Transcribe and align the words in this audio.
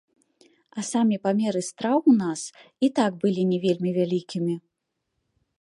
А 0.77 0.85
самі 0.91 1.17
памеры 1.27 1.61
страў 1.69 1.97
у 2.13 2.15
нас 2.23 2.41
і 2.87 2.91
так 3.01 3.11
былі 3.27 3.43
не 3.51 3.59
вельмі 3.67 3.89
вялікімі. 3.99 4.55